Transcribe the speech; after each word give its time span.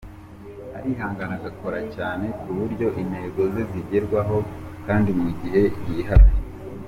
Arihangana 0.77 1.33
agakora 1.39 1.79
cyane 1.95 2.25
ku 2.39 2.47
buryo 2.57 2.87
intego 3.01 3.41
ze 3.53 3.63
zigerwaho 3.71 4.37
kandi 4.85 5.09
mu 5.21 5.29
gihe 5.39 5.61
yihaye. 5.87 6.31